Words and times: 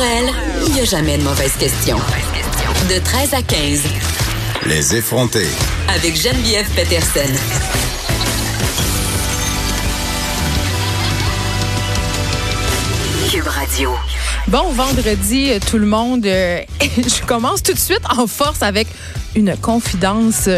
Pour 0.00 0.08
elle, 0.08 0.32
il 0.66 0.72
n'y 0.72 0.80
a 0.80 0.84
jamais 0.86 1.18
de 1.18 1.22
mauvaise 1.22 1.52
question. 1.58 1.98
De 2.88 2.98
13 3.04 3.34
à 3.34 3.42
15. 3.42 3.82
Les 4.64 4.96
effronter. 4.96 5.46
Avec 5.88 6.16
Geneviève 6.16 6.66
Peterson. 6.74 7.30
Cube 13.30 13.46
Radio. 13.46 13.90
Bon 14.48 14.72
vendredi, 14.72 15.50
tout 15.70 15.76
le 15.76 15.86
monde. 15.86 16.24
Euh, 16.24 16.62
Je 16.80 17.26
commence 17.26 17.62
tout 17.62 17.74
de 17.74 17.78
suite 17.78 18.00
en 18.08 18.26
force 18.26 18.62
avec 18.62 18.88
une 19.36 19.54
confidence. 19.58 20.48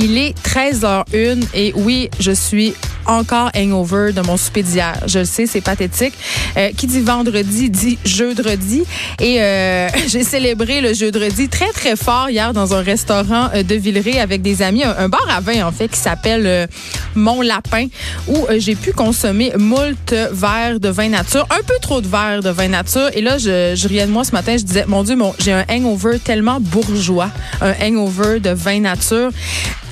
Il 0.00 0.18
est 0.18 0.36
13h01 0.44 1.46
et 1.54 1.72
oui, 1.76 2.10
je 2.18 2.32
suis 2.32 2.74
encore 3.06 3.50
hangover 3.56 4.12
de 4.12 4.20
mon 4.20 4.36
souper 4.36 4.62
d'hier. 4.62 4.98
Je 5.06 5.20
le 5.20 5.24
sais, 5.24 5.46
c'est 5.46 5.60
pathétique. 5.60 6.14
Euh, 6.56 6.70
qui 6.76 6.86
dit 6.86 7.00
vendredi 7.00 7.70
dit 7.70 7.98
jeudi. 8.04 8.84
Et 9.20 9.40
euh, 9.40 9.88
j'ai 10.06 10.22
célébré 10.22 10.80
le 10.80 10.92
jeudi 10.92 11.48
très, 11.48 11.70
très 11.72 11.96
fort 11.96 12.30
hier 12.30 12.52
dans 12.52 12.74
un 12.74 12.82
restaurant 12.82 13.48
euh, 13.54 13.62
de 13.62 13.74
Villeray 13.74 14.20
avec 14.20 14.42
des 14.42 14.62
amis. 14.62 14.84
Un, 14.84 15.08
bar 15.08 15.26
à 15.28 15.40
vin, 15.40 15.66
en 15.66 15.72
fait, 15.72 15.88
qui 15.88 15.98
s'appelle 15.98 16.68
Mon 17.14 17.40
Lapin, 17.40 17.86
où 18.28 18.46
j'ai 18.58 18.74
pu 18.74 18.92
consommer 18.92 19.52
moult 19.58 20.14
verres 20.32 20.80
de 20.80 20.88
vin 20.88 21.08
nature. 21.08 21.46
Un 21.50 21.62
peu 21.62 21.74
trop 21.80 22.00
de 22.00 22.08
verres 22.08 22.42
de 22.42 22.50
vin 22.50 22.68
nature. 22.68 23.10
Et 23.14 23.20
là, 23.20 23.38
je, 23.38 23.74
je 23.76 23.88
riais 23.88 24.06
de 24.06 24.12
moi 24.12 24.24
ce 24.24 24.32
matin. 24.32 24.56
Je 24.56 24.64
disais, 24.64 24.84
mon 24.86 25.02
Dieu, 25.02 25.16
j'ai 25.38 25.52
un 25.52 25.64
hangover 25.70 26.18
tellement 26.18 26.58
bourgeois. 26.60 27.30
Un 27.60 27.74
hangover 27.82 28.40
de 28.40 28.50
vin 28.50 28.80
nature. 28.80 29.30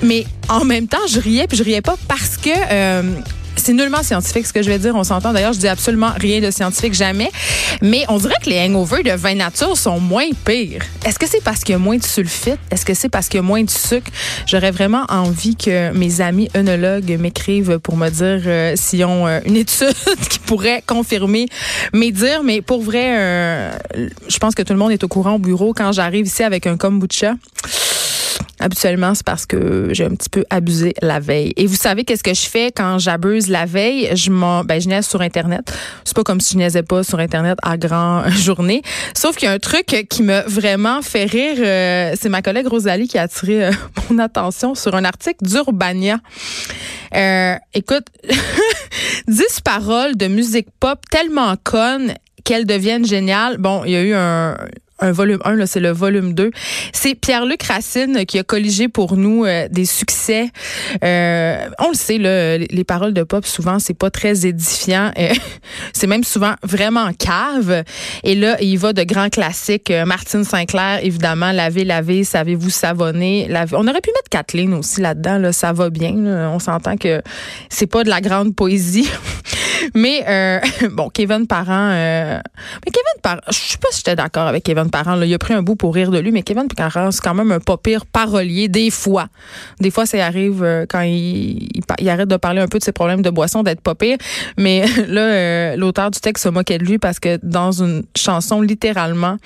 Mais 0.02 0.26
en 0.48 0.64
même 0.64 0.88
temps, 0.88 1.06
je 1.08 1.20
riais, 1.20 1.46
puis 1.46 1.56
je 1.56 1.62
riais 1.62 1.82
pas 1.82 1.96
parce 2.08 2.36
que 2.36 2.50
euh, 2.70 3.02
c'est 3.56 3.72
nullement 3.72 4.02
scientifique 4.02 4.46
ce 4.46 4.52
que 4.52 4.62
je 4.62 4.68
vais 4.68 4.78
dire. 4.78 4.94
On 4.96 5.04
s'entend. 5.04 5.32
D'ailleurs, 5.32 5.52
je 5.52 5.58
dis 5.58 5.68
absolument 5.68 6.12
rien 6.16 6.40
de 6.40 6.50
scientifique, 6.50 6.94
jamais. 6.94 7.30
Mais 7.80 8.04
on 8.08 8.18
dirait 8.18 8.34
que 8.42 8.50
les 8.50 8.58
hangovers 8.60 9.02
de 9.02 9.12
vin 9.12 9.34
nature 9.34 9.76
sont 9.76 10.00
moins 10.00 10.28
pires. 10.44 10.82
Est-ce 11.06 11.18
que 11.18 11.28
c'est 11.28 11.42
parce 11.42 11.60
qu'il 11.60 11.72
y 11.72 11.76
a 11.76 11.78
moins 11.78 11.96
de 11.96 12.02
sulfite? 12.02 12.58
Est-ce 12.70 12.84
que 12.84 12.94
c'est 12.94 13.08
parce 13.08 13.28
qu'il 13.28 13.38
y 13.38 13.38
a 13.38 13.42
moins 13.42 13.62
de 13.62 13.70
sucre? 13.70 14.10
J'aurais 14.46 14.70
vraiment 14.70 15.04
envie 15.08 15.56
que 15.56 15.92
mes 15.92 16.20
amis 16.20 16.48
œnologues 16.56 17.16
m'écrivent 17.18 17.78
pour 17.78 17.96
me 17.96 18.08
dire 18.08 18.42
euh, 18.46 18.72
s'ils 18.76 19.04
ont 19.04 19.26
euh, 19.26 19.40
une 19.46 19.56
étude 19.56 19.94
qui 20.28 20.38
pourrait 20.40 20.82
confirmer 20.86 21.46
mes 21.92 22.10
dires. 22.10 22.42
Mais 22.42 22.62
pour 22.62 22.82
vrai, 22.82 23.16
euh, 23.18 23.72
je 24.28 24.38
pense 24.38 24.54
que 24.54 24.62
tout 24.62 24.72
le 24.72 24.78
monde 24.78 24.92
est 24.92 25.04
au 25.04 25.08
courant 25.08 25.34
au 25.34 25.38
bureau 25.38 25.72
quand 25.72 25.92
j'arrive 25.92 26.26
ici 26.26 26.42
avec 26.42 26.66
un 26.66 26.76
kombucha. 26.76 27.34
Habituellement, 28.62 29.12
c'est 29.16 29.26
parce 29.26 29.44
que 29.44 29.88
j'ai 29.90 30.04
un 30.04 30.10
petit 30.10 30.28
peu 30.28 30.44
abusé 30.48 30.94
la 31.02 31.18
veille. 31.18 31.52
Et 31.56 31.66
vous 31.66 31.74
savez 31.74 32.04
qu'est-ce 32.04 32.22
que 32.22 32.32
je 32.32 32.48
fais 32.48 32.70
quand 32.70 33.00
j'abuse 33.00 33.48
la 33.48 33.66
veille? 33.66 34.10
Je 34.14 34.30
m'en, 34.30 34.62
ben, 34.62 34.80
je 34.80 34.86
niaise 34.86 35.04
sur 35.04 35.20
Internet. 35.20 35.72
C'est 36.04 36.14
pas 36.14 36.22
comme 36.22 36.40
si 36.40 36.52
je 36.52 36.58
niaisais 36.58 36.84
pas 36.84 37.02
sur 37.02 37.18
Internet 37.18 37.58
à 37.64 37.76
grand 37.76 38.28
journée. 38.30 38.82
Sauf 39.14 39.34
qu'il 39.34 39.46
y 39.46 39.50
a 39.50 39.54
un 39.54 39.58
truc 39.58 40.06
qui 40.08 40.22
m'a 40.22 40.42
vraiment 40.42 41.02
fait 41.02 41.24
rire. 41.24 41.56
Euh, 41.58 42.14
c'est 42.16 42.28
ma 42.28 42.40
collègue 42.40 42.68
Rosalie 42.68 43.08
qui 43.08 43.18
a 43.18 43.22
attiré 43.22 43.64
euh, 43.64 43.72
mon 44.10 44.20
attention 44.20 44.76
sur 44.76 44.94
un 44.94 45.04
article 45.04 45.44
d'Urbania. 45.44 46.18
Euh, 47.16 47.56
écoute, 47.74 48.06
10 49.26 49.60
paroles 49.64 50.16
de 50.16 50.28
musique 50.28 50.68
pop 50.78 51.00
tellement 51.10 51.56
connes 51.64 52.14
qu'elles 52.44 52.66
deviennent 52.66 53.06
géniales. 53.06 53.58
Bon, 53.58 53.82
il 53.84 53.90
y 53.90 53.96
a 53.96 54.02
eu 54.02 54.14
un, 54.14 54.56
un 55.02 55.12
volume 55.12 55.40
1, 55.44 55.56
là, 55.56 55.66
c'est 55.66 55.80
le 55.80 55.90
volume 55.90 56.32
2. 56.32 56.50
C'est 56.92 57.14
Pierre-Luc 57.14 57.62
Racine 57.64 58.24
qui 58.24 58.38
a 58.38 58.44
colligé 58.44 58.88
pour 58.88 59.16
nous 59.16 59.44
euh, 59.44 59.68
des 59.68 59.84
succès. 59.84 60.48
Euh, 61.04 61.66
on 61.78 61.88
le 61.88 61.94
sait, 61.94 62.18
là, 62.18 62.58
les 62.58 62.84
paroles 62.84 63.12
de 63.12 63.22
pop, 63.24 63.44
souvent, 63.44 63.78
c'est 63.78 63.94
pas 63.94 64.10
très 64.10 64.46
édifiant. 64.46 65.10
Euh, 65.18 65.32
c'est 65.92 66.06
même 66.06 66.24
souvent 66.24 66.54
vraiment 66.62 67.10
cave. 67.12 67.82
Et 68.22 68.34
là, 68.34 68.56
il 68.60 68.78
va 68.78 68.92
de 68.92 69.02
grands 69.02 69.28
classiques. 69.28 69.90
Euh, 69.90 70.04
Martine 70.04 70.44
Sinclair, 70.44 71.00
évidemment, 71.02 71.52
Laver, 71.52 71.84
laver, 71.84 72.24
savez-vous 72.24 72.70
savonner? 72.70 73.48
On 73.72 73.86
aurait 73.88 74.00
pu 74.00 74.10
mettre 74.10 74.28
Kathleen 74.30 74.74
aussi 74.74 75.00
là-dedans. 75.00 75.38
Là, 75.38 75.52
ça 75.52 75.72
va 75.72 75.90
bien. 75.90 76.14
là. 76.16 76.50
On 76.50 76.58
s'entend 76.58 76.96
que 76.96 77.22
c'est 77.68 77.86
pas 77.86 78.04
de 78.04 78.08
la 78.08 78.20
grande 78.20 78.54
poésie. 78.54 79.08
Mais 79.94 80.24
euh, 80.28 80.60
bon, 80.90 81.08
Kevin 81.10 81.46
Parent, 81.46 81.90
euh, 81.92 82.40
mais 82.84 82.90
Kevin 82.90 83.20
Parent, 83.22 83.40
je 83.48 83.54
sais 83.54 83.78
pas 83.78 83.88
si 83.90 83.98
j'étais 83.98 84.16
d'accord 84.16 84.46
avec 84.46 84.64
Kevin 84.64 84.90
Parent. 84.90 85.14
Là. 85.14 85.26
Il 85.26 85.34
a 85.34 85.38
pris 85.38 85.54
un 85.54 85.62
bout 85.62 85.76
pour 85.76 85.94
rire 85.94 86.10
de 86.10 86.18
lui, 86.18 86.32
mais 86.32 86.42
Kevin 86.42 86.68
Parent, 86.68 87.10
c'est 87.10 87.22
quand 87.22 87.34
même 87.34 87.52
un 87.52 87.60
pas 87.60 87.76
pire 87.76 88.06
parolier 88.06 88.68
des 88.68 88.90
fois. 88.90 89.28
Des 89.80 89.90
fois, 89.90 90.06
ça 90.06 90.24
arrive 90.24 90.62
euh, 90.62 90.86
quand 90.88 91.02
il, 91.02 91.68
il, 91.98 92.08
arrête 92.08 92.28
de 92.28 92.36
parler 92.36 92.60
un 92.60 92.68
peu 92.68 92.78
de 92.78 92.84
ses 92.84 92.92
problèmes 92.92 93.22
de 93.22 93.30
boisson, 93.30 93.62
d'être 93.62 93.80
pas 93.80 93.94
pire. 93.94 94.16
Mais 94.56 94.84
là, 95.08 95.20
euh, 95.20 95.76
l'auteur 95.76 96.10
du 96.10 96.20
texte 96.20 96.44
se 96.44 96.48
moquait 96.48 96.78
de 96.78 96.84
lui 96.84 96.98
parce 96.98 97.18
que 97.18 97.38
dans 97.42 97.72
une 97.72 98.04
chanson, 98.16 98.60
littéralement, 98.60 99.36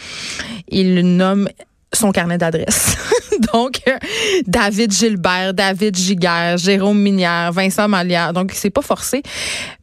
il 0.68 1.16
nomme 1.16 1.48
son 1.92 2.12
carnet 2.12 2.38
d'adresse. 2.38 2.96
Donc, 3.52 3.80
David 4.46 4.92
Gilbert, 4.92 5.54
David 5.54 5.96
Giguère, 5.96 6.56
Jérôme 6.56 7.00
Minière, 7.00 7.52
Vincent 7.52 7.88
Malière. 7.88 8.32
Donc, 8.32 8.52
c'est 8.54 8.70
pas 8.70 8.82
forcé. 8.82 9.22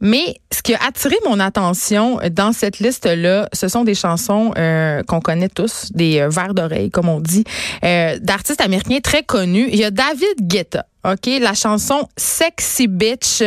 Mais 0.00 0.36
ce 0.52 0.62
qui 0.62 0.74
a 0.74 0.78
attiré 0.86 1.16
mon 1.26 1.40
attention 1.40 2.18
dans 2.30 2.52
cette 2.52 2.78
liste-là, 2.78 3.48
ce 3.52 3.68
sont 3.68 3.84
des 3.84 3.94
chansons 3.94 4.52
euh, 4.56 5.02
qu'on 5.02 5.20
connaît 5.20 5.48
tous, 5.48 5.90
des 5.92 6.20
euh, 6.20 6.28
vers 6.28 6.54
d'oreille, 6.54 6.90
comme 6.90 7.08
on 7.08 7.20
dit, 7.20 7.44
euh, 7.84 8.18
d'artistes 8.20 8.60
américains 8.60 9.00
très 9.02 9.22
connus. 9.22 9.68
Il 9.70 9.76
y 9.76 9.84
a 9.84 9.90
David 9.90 10.42
Guetta. 10.42 10.86
OK, 11.04 11.28
la 11.40 11.54
chanson 11.54 12.08
Sexy 12.16 12.88
Bitch. 12.88 13.42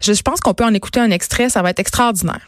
Je, 0.00 0.22
pense 0.22 0.40
qu'on 0.40 0.54
peut 0.54 0.64
en 0.64 0.72
écouter 0.72 1.00
un 1.00 1.10
extrait, 1.10 1.50
ça 1.50 1.60
va 1.60 1.70
être 1.70 1.80
extraordinaire. 1.80 2.40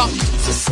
Bon. 0.00 0.69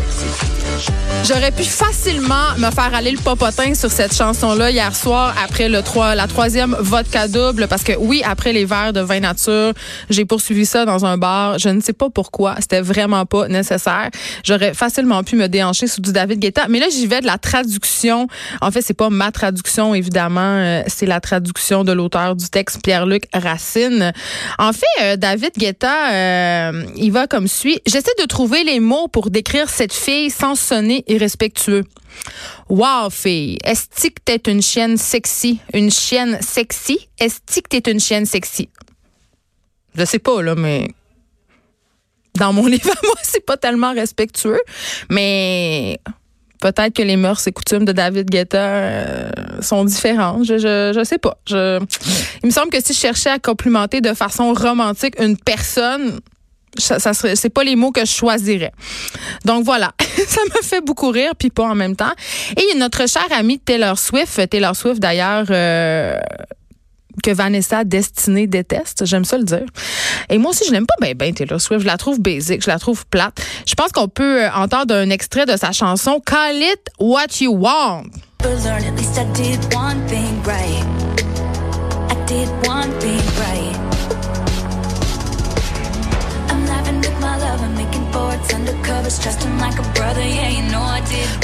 J'aurais 1.24 1.50
pu 1.50 1.64
facilement 1.64 2.56
me 2.56 2.70
faire 2.70 2.94
aller 2.94 3.10
le 3.10 3.18
popotin 3.18 3.74
sur 3.74 3.90
cette 3.90 4.14
chanson-là 4.14 4.70
hier 4.70 4.94
soir 4.94 5.34
après 5.44 5.68
le 5.68 5.82
3, 5.82 6.14
la 6.14 6.26
troisième 6.26 6.74
vodka 6.78 7.28
double 7.28 7.66
parce 7.68 7.82
que 7.82 7.92
oui, 7.98 8.22
après 8.24 8.52
les 8.52 8.64
verres 8.64 8.92
de 8.92 9.00
vin 9.00 9.20
nature, 9.20 9.72
j'ai 10.10 10.24
poursuivi 10.24 10.64
ça 10.64 10.84
dans 10.84 11.04
un 11.04 11.18
bar. 11.18 11.58
Je 11.58 11.68
ne 11.68 11.80
sais 11.80 11.92
pas 11.92 12.08
pourquoi. 12.10 12.54
C'était 12.60 12.80
vraiment 12.80 13.26
pas 13.26 13.48
nécessaire. 13.48 14.10
J'aurais 14.44 14.74
facilement 14.74 15.22
pu 15.22 15.36
me 15.36 15.48
déhancher 15.48 15.86
sous 15.86 16.00
du 16.00 16.12
David 16.12 16.38
Guetta. 16.38 16.66
Mais 16.68 16.78
là, 16.80 16.86
j'y 16.90 17.06
vais 17.06 17.20
de 17.20 17.26
la 17.26 17.38
traduction. 17.38 18.28
En 18.60 18.70
fait, 18.70 18.82
c'est 18.82 18.94
pas 18.94 19.10
ma 19.10 19.32
traduction, 19.32 19.94
évidemment. 19.94 20.40
Euh, 20.40 20.82
c'est 20.86 21.06
la 21.06 21.20
traduction 21.20 21.84
de 21.84 21.92
l'auteur 21.92 22.36
du 22.36 22.48
texte, 22.48 22.80
Pierre-Luc 22.82 23.24
Racine. 23.34 24.12
En 24.58 24.72
fait, 24.72 24.86
euh, 25.02 25.16
David 25.16 25.52
Guetta, 25.58 26.12
euh, 26.12 26.84
il 26.96 27.12
va 27.12 27.26
comme 27.26 27.48
suit. 27.48 27.80
J'essaie 27.86 28.14
de 28.20 28.26
trouver 28.26 28.64
les 28.64 28.80
mots 28.80 29.08
pour 29.08 29.30
décrire 29.30 29.68
cette 29.68 29.92
fille 29.92 30.30
sans 30.30 30.54
sonner 30.68 31.04
irrespectueux. 31.06 31.84
Wow, 32.68 33.10
fille, 33.10 33.58
est-ce 33.64 34.08
que 34.08 34.20
t'es 34.24 34.50
une 34.50 34.62
chienne 34.62 34.96
sexy? 34.96 35.60
Une 35.72 35.90
chienne 35.90 36.38
sexy? 36.42 37.08
Est-ce 37.18 37.60
que 37.60 37.68
t'es 37.68 37.90
une 37.90 38.00
chienne 38.00 38.26
sexy? 38.26 38.68
Je 39.94 40.04
sais 40.04 40.18
pas, 40.18 40.42
là, 40.42 40.54
mais 40.54 40.88
dans 42.38 42.52
mon 42.52 42.66
livre 42.74 42.92
moi, 43.02 43.14
c'est 43.22 43.44
pas 43.44 43.56
tellement 43.56 43.92
respectueux, 43.92 44.60
mais 45.10 45.98
peut-être 46.60 46.94
que 46.94 47.02
les 47.02 47.16
mœurs 47.16 47.46
et 47.46 47.52
coutumes 47.52 47.84
de 47.84 47.92
David 47.92 48.28
Guetta 48.30 48.58
euh, 48.58 49.30
sont 49.60 49.84
différentes. 49.84 50.44
Je, 50.44 50.58
je, 50.58 50.92
je 50.94 51.04
sais 51.04 51.18
pas. 51.18 51.38
Il 51.50 52.46
me 52.46 52.50
semble 52.50 52.70
que 52.70 52.82
si 52.82 52.92
je 52.92 52.98
cherchais 52.98 53.30
à 53.30 53.38
complimenter 53.38 54.00
de 54.00 54.12
façon 54.14 54.52
romantique 54.52 55.14
une 55.20 55.36
personne, 55.36 56.20
ça, 56.76 56.98
ça 56.98 57.12
c'est 57.12 57.48
pas 57.50 57.64
les 57.64 57.76
mots 57.76 57.92
que 57.92 58.00
je 58.00 58.12
choisirais. 58.12 58.72
Donc 59.44 59.64
voilà, 59.64 59.92
ça 60.26 60.40
me 60.54 60.62
fait 60.62 60.80
beaucoup 60.80 61.10
rire, 61.10 61.32
puis 61.38 61.50
pas 61.50 61.64
en 61.64 61.74
même 61.74 61.96
temps. 61.96 62.12
Et 62.56 62.76
notre 62.76 63.08
chère 63.08 63.26
amie 63.30 63.58
Taylor 63.58 63.98
Swift, 63.98 64.48
Taylor 64.50 64.76
Swift 64.76 65.00
d'ailleurs. 65.00 65.46
Euh, 65.50 66.16
que 67.22 67.30
Vanessa 67.32 67.84
Destinée 67.84 68.46
déteste, 68.46 69.04
j'aime 69.04 69.24
ça 69.24 69.38
le 69.38 69.44
dire. 69.44 69.66
Et 70.28 70.38
moi 70.38 70.52
aussi, 70.52 70.64
je 70.66 70.72
l'aime 70.72 70.86
pas 70.86 70.94
bien 71.00 71.14
ben 71.16 71.34
Taylor 71.34 71.60
Swift, 71.60 71.82
je 71.82 71.86
la 71.86 71.96
trouve 71.96 72.20
basic, 72.20 72.62
je 72.62 72.68
la 72.68 72.78
trouve 72.78 73.06
plate. 73.06 73.40
Je 73.66 73.74
pense 73.74 73.90
qu'on 73.92 74.08
peut 74.08 74.44
euh, 74.44 74.50
entendre 74.52 74.94
un 74.94 75.10
extrait 75.10 75.46
de 75.46 75.56
sa 75.56 75.72
chanson 75.72 76.20
Call 76.24 76.56
It 76.56 76.90
What 76.98 77.40
You 77.40 77.56
Want. 77.56 78.04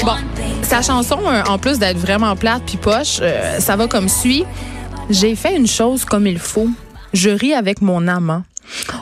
Bon, 0.03 0.15
sa 0.63 0.81
chanson, 0.81 1.19
euh, 1.25 1.43
en 1.47 1.57
plus 1.57 1.79
d'être 1.79 1.97
vraiment 1.97 2.35
plate 2.35 2.63
puis 2.65 2.77
poche, 2.77 3.19
euh, 3.21 3.59
ça 3.59 3.75
va 3.75 3.87
comme 3.87 4.09
suit. 4.09 4.45
J'ai 5.09 5.35
fait 5.35 5.55
une 5.55 5.67
chose 5.67 6.05
comme 6.05 6.25
il 6.27 6.39
faut. 6.39 6.69
Je 7.13 7.29
ris 7.29 7.53
avec 7.53 7.81
mon 7.81 8.07
amant. 8.07 8.43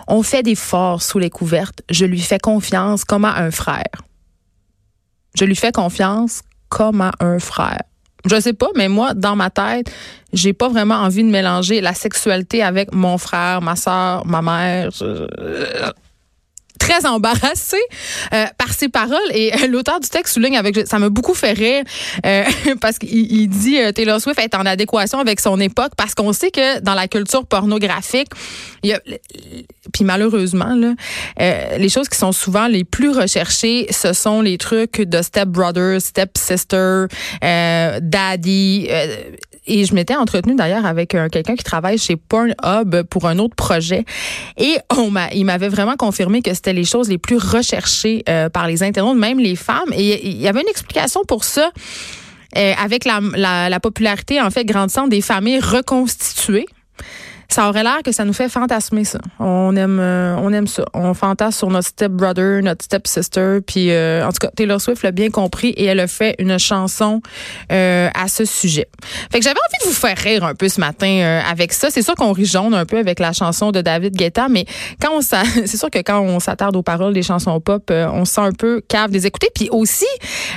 On 0.07 0.21
fait 0.23 0.43
des 0.43 0.55
forts 0.55 1.01
sous 1.01 1.19
les 1.19 1.29
couvertes. 1.29 1.81
Je 1.89 2.05
lui 2.05 2.19
fais 2.19 2.39
confiance 2.39 3.05
comme 3.05 3.23
à 3.25 3.37
un 3.37 3.51
frère. 3.51 3.85
Je 5.35 5.45
lui 5.45 5.55
fais 5.55 5.71
confiance 5.71 6.41
comme 6.69 7.01
à 7.01 7.11
un 7.19 7.39
frère. 7.39 7.81
Je 8.25 8.39
sais 8.39 8.53
pas, 8.53 8.69
mais 8.75 8.87
moi, 8.87 9.13
dans 9.13 9.35
ma 9.35 9.49
tête, 9.49 9.91
j'ai 10.31 10.53
pas 10.53 10.69
vraiment 10.69 10.95
envie 10.95 11.23
de 11.23 11.29
mélanger 11.29 11.81
la 11.81 11.93
sexualité 11.93 12.63
avec 12.63 12.93
mon 12.93 13.17
frère, 13.17 13.61
ma 13.61 13.75
soeur, 13.75 14.25
ma 14.25 14.41
mère. 14.41 14.91
Je- 14.91 15.27
très 16.83 17.05
embarrassée 17.05 17.77
euh, 18.33 18.45
par 18.57 18.73
ces 18.73 18.89
paroles. 18.89 19.17
Et 19.33 19.53
euh, 19.53 19.67
l'auteur 19.67 19.99
du 19.99 20.09
texte 20.09 20.33
souligne 20.33 20.57
avec 20.57 20.85
ça 20.87 20.99
m'a 20.99 21.09
beaucoup 21.09 21.33
fait 21.33 21.53
rire 21.53 21.83
euh, 22.25 22.43
parce 22.81 22.97
qu'il 22.97 23.31
il 23.31 23.47
dit 23.47 23.77
Taylor 23.93 24.19
Swift 24.19 24.39
est 24.39 24.55
en 24.55 24.65
adéquation 24.65 25.19
avec 25.19 25.39
son 25.39 25.59
époque 25.59 25.93
parce 25.95 26.13
qu'on 26.13 26.33
sait 26.33 26.51
que 26.51 26.79
dans 26.81 26.93
la 26.93 27.07
culture 27.07 27.45
pornographique 27.45 28.29
il 28.83 28.89
y 28.89 28.93
a 28.93 28.99
puis 29.93 30.03
malheureusement 30.03 30.75
les 31.37 31.89
choses 31.89 32.09
qui 32.09 32.17
sont 32.17 32.31
souvent 32.31 32.67
les 32.67 32.83
plus 32.83 33.09
recherchées 33.09 33.87
ce 33.91 34.13
sont 34.13 34.41
les 34.41 34.57
trucs 34.57 35.01
de 35.01 35.21
step 35.21 35.49
brother 35.49 36.01
step 36.01 36.37
sister 36.37 37.05
daddy 37.41 38.89
et 39.65 39.85
je 39.85 39.93
m'étais 39.93 40.15
entretenue 40.15 40.55
d'ailleurs 40.55 40.85
avec 40.85 41.15
euh, 41.15 41.29
quelqu'un 41.29 41.55
qui 41.55 41.63
travaille 41.63 41.97
chez 41.97 42.15
Pornhub 42.15 43.03
pour 43.09 43.27
un 43.27 43.39
autre 43.39 43.55
projet. 43.55 44.05
Et 44.57 44.77
on 44.97 45.09
m'a, 45.11 45.31
il 45.33 45.45
m'avait 45.45 45.69
vraiment 45.69 45.95
confirmé 45.95 46.41
que 46.41 46.53
c'était 46.53 46.73
les 46.73 46.85
choses 46.85 47.09
les 47.09 47.17
plus 47.17 47.37
recherchées 47.37 48.23
euh, 48.29 48.49
par 48.49 48.67
les 48.67 48.83
internautes, 48.83 49.17
même 49.17 49.39
les 49.39 49.55
femmes. 49.55 49.91
Et 49.93 50.27
il 50.29 50.41
y 50.41 50.47
avait 50.47 50.61
une 50.61 50.69
explication 50.69 51.21
pour 51.27 51.43
ça. 51.43 51.71
euh, 52.57 52.73
avec 52.77 53.05
la, 53.05 53.19
la, 53.35 53.69
la 53.69 53.79
popularité 53.79 54.41
en 54.41 54.49
fait 54.51 54.65
grandissante 54.65 55.09
des 55.09 55.21
familles 55.21 55.59
reconstituées, 55.59 56.67
ça 57.49 57.69
aurait 57.69 57.83
l'air 57.83 57.99
que 58.03 58.11
ça 58.11 58.25
nous 58.25 58.33
fait 58.33 58.49
fantasmer 58.49 59.03
ça. 59.03 59.19
On 59.39 59.75
aime, 59.75 59.99
euh, 59.99 60.35
on 60.39 60.51
aime 60.53 60.67
ça. 60.67 60.85
On 60.93 61.13
fantasme 61.13 61.57
sur 61.57 61.69
notre 61.69 61.87
step 61.87 62.11
brother, 62.11 62.61
notre 62.61 62.83
step 62.83 63.07
sister. 63.07 63.59
Puis 63.65 63.91
euh, 63.91 64.25
en 64.25 64.31
tout 64.31 64.39
cas, 64.39 64.49
Taylor 64.55 64.81
Swift 64.81 65.03
l'a 65.03 65.11
bien 65.11 65.29
compris 65.29 65.69
et 65.69 65.85
elle 65.85 65.99
a 65.99 66.07
fait 66.07 66.35
une 66.39 66.57
chanson 66.57 67.21
euh, 67.71 68.09
à 68.13 68.27
ce 68.27 68.45
sujet. 68.45 68.87
Fait 69.31 69.39
que 69.39 69.43
j'avais 69.43 69.59
envie 69.59 69.85
de 69.85 69.89
vous 69.89 69.95
faire 69.95 70.17
rire 70.17 70.43
un 70.43 70.55
peu 70.55 70.69
ce 70.69 70.79
matin 70.79 71.07
euh, 71.07 71.41
avec 71.49 71.73
ça. 71.73 71.89
C'est 71.89 72.01
sûr 72.01 72.15
qu'on 72.15 72.31
rit 72.31 72.45
jaune 72.45 72.73
un 72.73 72.85
peu 72.85 72.97
avec 72.97 73.19
la 73.19 73.33
chanson 73.33 73.71
de 73.71 73.81
David 73.81 74.15
Guetta, 74.15 74.47
mais 74.49 74.65
quand 75.01 75.11
on 75.13 75.21
c'est 75.21 75.77
sûr 75.77 75.89
que 75.89 75.99
quand 75.99 76.19
on 76.21 76.39
s'attarde 76.39 76.75
aux 76.75 76.83
paroles 76.83 77.13
des 77.13 77.23
chansons 77.23 77.59
pop, 77.59 77.83
euh, 77.91 78.07
on 78.11 78.25
se 78.25 78.33
sent 78.33 78.41
un 78.41 78.51
peu 78.51 78.81
cave 78.87 79.09
de 79.09 79.15
les 79.15 79.27
écouter. 79.27 79.49
Puis 79.53 79.69
aussi, 79.71 80.05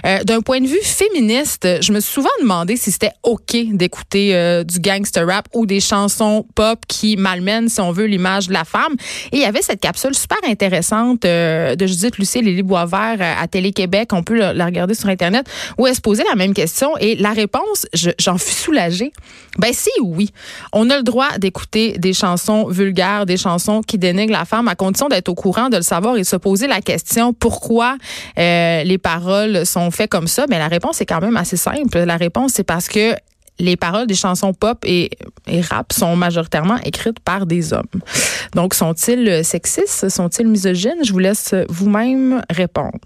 euh, 0.04 0.22
d'un 0.24 0.40
point 0.40 0.60
de 0.60 0.66
vue 0.66 0.82
féministe, 0.82 1.66
je 1.80 1.92
me 1.92 2.00
suis 2.00 2.12
souvent 2.12 2.28
demandé 2.40 2.76
si 2.76 2.90
c'était 2.90 3.12
ok 3.22 3.56
d'écouter 3.72 4.62
du 4.64 4.80
gangster 4.80 5.26
rap 5.26 5.48
ou 5.54 5.66
des 5.66 5.80
chansons 5.80 6.46
pop 6.54 6.80
qui 6.88 7.16
malmènent, 7.16 7.68
si 7.68 7.80
on 7.80 7.92
veut, 7.92 8.06
l'image 8.06 8.48
de 8.48 8.52
la 8.52 8.64
femme. 8.64 8.94
Et 9.32 9.36
il 9.36 9.40
y 9.40 9.44
avait 9.44 9.62
cette 9.62 9.80
capsule 9.80 10.14
super 10.14 10.38
intéressante 10.48 11.24
euh, 11.24 11.74
de 11.76 11.86
Judith 11.86 12.18
Lucie 12.18 12.38
et 12.38 12.42
Lily 12.42 12.62
Boisvert 12.62 13.16
euh, 13.20 13.34
à 13.42 13.46
Télé-Québec. 13.48 14.10
On 14.12 14.22
peut 14.22 14.36
la, 14.52 14.64
regarder 14.64 14.94
sur 14.94 15.08
Internet 15.08 15.46
où 15.78 15.86
elle 15.86 15.94
se 15.94 16.00
posait 16.00 16.24
la 16.28 16.34
même 16.36 16.54
question. 16.54 16.96
Et 16.98 17.14
la 17.16 17.32
réponse, 17.32 17.86
je- 17.94 18.10
j'en 18.18 18.38
fus 18.38 18.54
soulagée. 18.54 19.12
Ben 19.58 19.72
si 19.72 19.90
oui, 20.02 20.30
on 20.72 20.90
a 20.90 20.96
le 20.96 21.02
droit 21.02 21.38
d'écouter 21.38 21.98
des 21.98 22.12
chansons 22.12 22.66
vulgaires, 22.68 23.26
des 23.26 23.36
chansons 23.36 23.80
qui 23.80 23.98
dénigrent 23.98 24.32
la 24.32 24.44
femme 24.44 24.68
à 24.68 24.74
condition 24.74 25.08
d'être 25.08 25.28
au 25.28 25.34
courant, 25.34 25.68
de 25.68 25.76
le 25.76 25.82
savoir 25.82 26.16
et 26.16 26.20
de 26.20 26.26
se 26.26 26.36
poser 26.36 26.66
la 26.66 26.80
question 26.80 27.32
pourquoi 27.32 27.96
euh, 28.38 28.82
les 28.84 28.98
paroles 28.98 29.64
sont 29.66 29.90
faites 29.90 30.10
comme 30.10 30.26
ça? 30.28 30.44
Mais 30.48 30.58
la 30.58 30.68
réponse 30.68 31.00
est 31.00 31.06
quand 31.06 31.20
même 31.20 31.36
assez 31.36 31.56
simple. 31.56 31.98
La 31.98 32.16
réponse 32.16 32.52
c'est 32.54 32.64
parce 32.64 32.88
que 32.88 33.14
les 33.58 33.76
paroles 33.76 34.06
des 34.06 34.14
chansons 34.14 34.53
pop 34.53 34.79
et, 34.85 35.11
rap 35.70 35.93
sont 35.93 36.17
majoritairement 36.17 36.79
écrites 36.85 37.20
par 37.20 37.47
des 37.47 37.73
hommes. 37.73 37.85
Donc, 38.55 38.75
sont-ils 38.75 39.44
sexistes? 39.44 40.08
Sont-ils 40.08 40.47
misogynes? 40.47 41.05
Je 41.05 41.12
vous 41.12 41.19
laisse 41.19 41.55
vous-même 41.69 42.43
répondre. 42.50 42.99